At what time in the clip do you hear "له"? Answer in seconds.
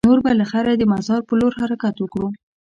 0.39-0.45